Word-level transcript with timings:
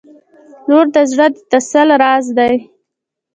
•لور 0.67 0.85
د 0.95 0.97
زړه 1.11 1.27
د 1.33 1.37
تسل 1.51 1.89
راز 2.01 2.25
دی. 2.37 2.55